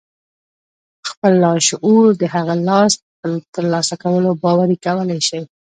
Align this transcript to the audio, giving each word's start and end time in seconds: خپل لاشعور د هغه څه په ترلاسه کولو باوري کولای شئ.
خپل 1.09 1.31
لاشعور 1.43 2.07
د 2.21 2.23
هغه 2.33 2.55
څه 2.91 2.97
په 3.19 3.27
ترلاسه 3.53 3.95
کولو 4.03 4.29
باوري 4.43 4.77
کولای 4.85 5.19
شئ. 5.27 5.41